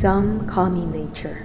Some 0.00 0.46
call 0.46 0.70
me 0.70 0.86
nature. 0.86 1.44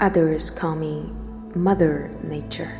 Others 0.00 0.50
call 0.50 0.74
me 0.74 1.12
Mother 1.54 2.10
Nature. 2.24 2.76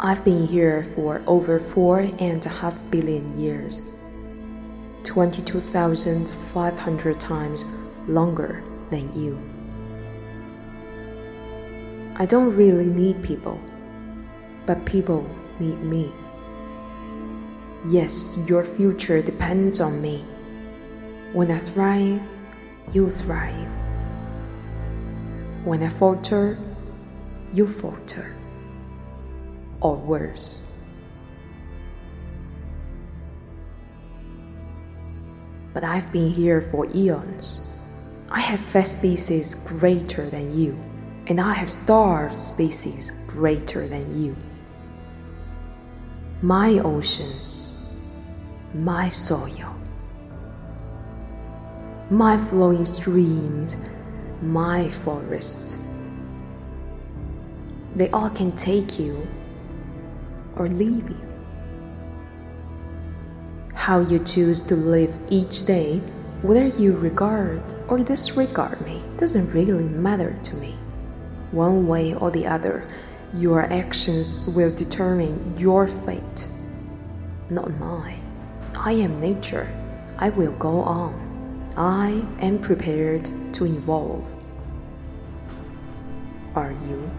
I've 0.00 0.24
been 0.24 0.46
here 0.46 0.90
for 0.94 1.22
over 1.26 1.60
four 1.60 2.00
and 2.00 2.46
a 2.46 2.48
half 2.48 2.74
billion 2.90 3.38
years, 3.38 3.82
22,500 5.04 7.20
times 7.20 7.66
longer 8.08 8.64
than 8.88 9.14
you. 9.14 9.38
I 12.16 12.24
don't 12.24 12.56
really 12.56 12.86
need 12.86 13.22
people, 13.22 13.60
but 14.64 14.86
people 14.86 15.28
need 15.58 15.82
me. 15.82 16.10
Yes, 17.86 18.36
your 18.46 18.62
future 18.62 19.22
depends 19.22 19.80
on 19.80 20.02
me. 20.02 20.22
When 21.32 21.50
I 21.50 21.58
thrive, 21.58 22.20
you 22.92 23.08
thrive. 23.08 23.68
When 25.64 25.82
I 25.82 25.88
falter, 25.88 26.58
you 27.54 27.66
falter 27.66 28.34
or 29.80 29.96
worse. 29.96 30.62
But 35.72 35.82
I've 35.82 36.12
been 36.12 36.30
here 36.30 36.68
for 36.70 36.86
eons. 36.94 37.60
I 38.30 38.40
have 38.40 38.60
fed 38.70 38.88
species 38.88 39.54
greater 39.54 40.28
than 40.28 40.58
you, 40.58 40.78
and 41.28 41.40
I 41.40 41.54
have 41.54 41.72
starved 41.72 42.36
species 42.36 43.12
greater 43.26 43.88
than 43.88 44.22
you. 44.22 44.36
My 46.42 46.78
oceans, 46.78 47.69
my 48.74 49.08
soil, 49.08 49.74
my 52.08 52.38
flowing 52.46 52.84
streams, 52.84 53.74
my 54.42 54.88
forests. 54.90 55.78
They 57.96 58.08
all 58.10 58.30
can 58.30 58.52
take 58.52 58.98
you 58.98 59.26
or 60.54 60.68
leave 60.68 61.08
you. 61.10 61.20
How 63.74 64.00
you 64.00 64.20
choose 64.20 64.60
to 64.62 64.76
live 64.76 65.12
each 65.28 65.64
day, 65.64 65.98
whether 66.42 66.68
you 66.68 66.96
regard 66.96 67.62
or 67.88 67.98
disregard 67.98 68.80
me, 68.82 69.02
doesn't 69.18 69.50
really 69.52 69.82
matter 69.82 70.38
to 70.44 70.54
me. 70.54 70.76
One 71.50 71.88
way 71.88 72.14
or 72.14 72.30
the 72.30 72.46
other, 72.46 72.86
your 73.34 73.62
actions 73.72 74.48
will 74.54 74.72
determine 74.74 75.58
your 75.58 75.88
fate, 76.06 76.48
not 77.48 77.76
mine. 77.78 78.29
I 78.74 78.92
am 78.92 79.20
nature. 79.20 79.68
I 80.18 80.30
will 80.30 80.52
go 80.52 80.82
on. 80.82 81.72
I 81.76 82.22
am 82.44 82.58
prepared 82.58 83.28
to 83.54 83.66
evolve. 83.66 84.24
Are 86.54 86.72
you? 86.72 87.10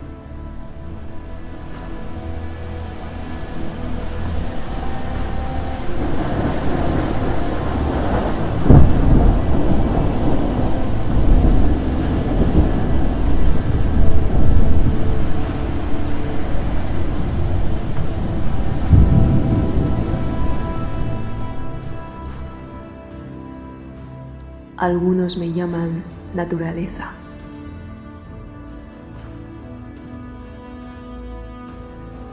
Algunos 24.81 25.37
me 25.37 25.53
llaman 25.53 26.03
naturaleza. 26.33 27.11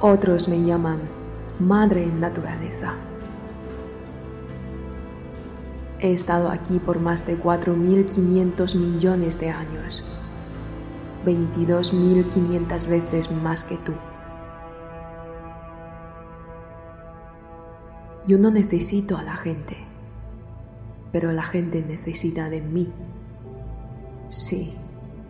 Otros 0.01 0.49
me 0.49 0.65
llaman 0.65 0.99
madre 1.59 2.07
naturaleza. 2.07 2.95
He 5.99 6.15
estado 6.15 6.49
aquí 6.49 6.79
por 6.79 7.01
más 7.01 7.27
de 7.27 7.39
4.500 7.39 8.75
millones 8.77 9.39
de 9.39 9.51
años, 9.51 10.03
22.500 11.27 12.89
veces 12.89 13.31
más 13.31 13.63
que 13.63 13.77
tú. 13.77 13.93
Yo 18.27 18.39
no 18.39 18.51
necesito 18.51 19.19
a 19.19 19.23
la 19.23 19.37
gente 19.37 19.98
pero 21.13 21.33
la 21.33 21.43
gente 21.43 21.85
necesita 21.87 22.51
de 22.51 22.61
mí. 22.61 22.93
Sí, 24.29 24.75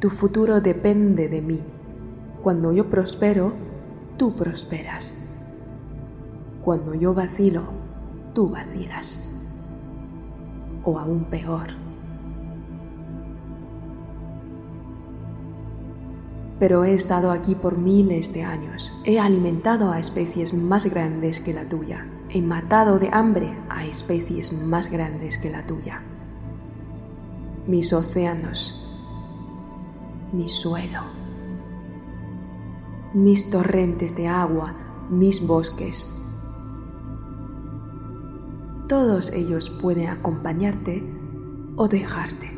tu 0.01 0.11
futuro 0.11 0.61
depende 0.61 1.29
de 1.29 1.41
mí. 1.41 1.61
Cuando 2.43 2.73
yo 2.73 2.89
prospero, 2.91 3.53
tú 4.17 4.35
prosperas. 4.35 5.17
Cuando 6.65 6.95
yo 6.95 7.15
vacilo, 7.15 7.63
tú 8.35 8.49
vacilas. 8.51 9.29
O 10.85 10.99
aún 10.99 11.25
peor. 11.25 11.69
Pero 16.59 16.85
he 16.85 16.93
estado 16.95 17.31
aquí 17.31 17.55
por 17.55 17.79
miles 17.79 18.33
de 18.33 18.43
años. 18.43 18.93
He 19.05 19.21
alimentado 19.21 19.93
a 19.93 20.01
especies 20.01 20.53
más 20.53 20.87
grandes 20.93 21.39
que 21.39 21.55
la 21.55 21.69
tuya 21.69 22.05
he 22.31 22.43
matado 22.43 22.99
de 22.99 23.09
hambre 23.11 23.57
a 23.71 23.87
especies 23.87 24.53
más 24.53 24.91
grandes 24.91 25.39
que 25.39 25.51
la 25.51 25.67
tuya. 25.67 26.03
Mis 27.67 27.93
océanos, 27.93 28.85
mi 30.33 30.49
suelo, 30.49 31.03
mis 33.15 33.51
torrentes 33.51 34.15
de 34.15 34.29
agua, 34.29 34.75
mis 35.11 35.47
bosques. 35.47 36.15
Todos 38.89 39.33
ellos 39.33 39.71
pueden 39.71 40.09
acompañarte 40.09 41.03
o 41.77 41.89
dejarte. 41.89 42.51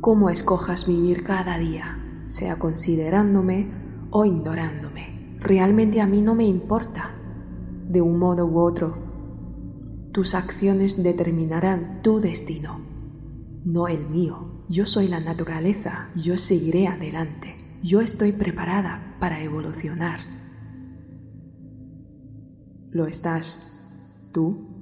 Como 0.00 0.28
escojas 0.28 0.86
vivir 0.86 1.24
cada 1.24 1.58
día, 1.58 1.98
sea 2.26 2.58
considerándome 2.58 3.70
o 4.10 4.24
ignorándome, 4.24 5.38
realmente 5.40 6.00
a 6.00 6.06
mí 6.06 6.20
no 6.20 6.34
me 6.34 6.44
importa 6.44 7.13
de 7.88 8.00
un 8.00 8.18
modo 8.18 8.46
u 8.46 8.58
otro. 8.58 8.94
Tus 10.12 10.34
acciones 10.34 11.02
determinarán 11.02 12.02
tu 12.02 12.20
destino, 12.20 12.80
no 13.64 13.88
el 13.88 14.08
mío. 14.08 14.64
Yo 14.68 14.86
soy 14.86 15.08
la 15.08 15.20
naturaleza, 15.20 16.08
yo 16.14 16.36
seguiré 16.36 16.86
adelante, 16.86 17.56
yo 17.82 18.00
estoy 18.00 18.32
preparada 18.32 19.16
para 19.20 19.42
evolucionar. 19.42 20.20
¿Lo 22.90 23.06
estás 23.06 23.70
tú? 24.32 24.73